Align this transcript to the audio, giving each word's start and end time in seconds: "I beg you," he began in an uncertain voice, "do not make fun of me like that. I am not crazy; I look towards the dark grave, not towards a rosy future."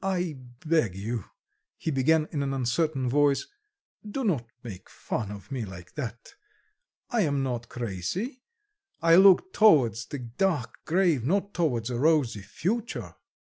"I 0.03 0.37
beg 0.65 0.95
you," 0.95 1.25
he 1.77 1.91
began 1.91 2.27
in 2.31 2.41
an 2.41 2.55
uncertain 2.55 3.07
voice, 3.07 3.45
"do 4.03 4.23
not 4.23 4.47
make 4.63 4.89
fun 4.89 5.29
of 5.29 5.51
me 5.51 5.63
like 5.63 5.93
that. 5.93 6.33
I 7.11 7.21
am 7.21 7.43
not 7.43 7.69
crazy; 7.69 8.41
I 8.99 9.17
look 9.17 9.53
towards 9.53 10.07
the 10.07 10.17
dark 10.17 10.73
grave, 10.85 11.23
not 11.23 11.53
towards 11.53 11.91
a 11.91 11.99
rosy 11.99 12.41
future." 12.41 13.13